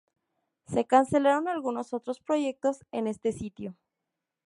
Se 0.65 0.87
cancelaron 0.87 1.47
algunos 1.47 1.93
otros 1.93 2.19
proyectos 2.21 2.83
en 2.91 3.05
este 3.05 3.33
sitio. 3.33 3.75